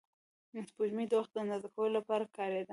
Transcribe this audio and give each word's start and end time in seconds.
سپوږمۍ 0.69 1.05
د 1.09 1.13
وخت 1.19 1.33
اندازه 1.43 1.67
کولو 1.75 1.91
لپاره 1.99 2.25
کارېده 2.37 2.69